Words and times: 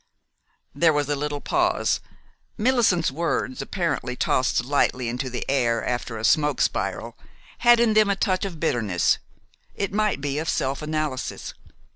There 0.73 0.93
was 0.93 1.07
a 1.09 1.15
little 1.15 1.41
pause. 1.41 1.99
Millicent's 2.57 3.11
words, 3.11 3.61
apparently 3.61 4.15
tossed 4.15 4.65
lightly 4.65 5.07
into 5.07 5.29
the 5.29 5.45
air 5.47 5.85
after 5.87 6.17
a 6.17 6.23
smoke 6.25 6.59
spiral, 6.59 7.15
had 7.59 7.79
in 7.79 7.93
them 7.93 8.09
a 8.09 8.15
touch 8.15 8.43
of 8.43 8.59
bitterness, 8.59 9.19
it 9.75 9.93
might 9.93 10.19
be 10.19 10.39
of 10.39 10.49
self 10.49 10.81
analysis. 10.81 11.53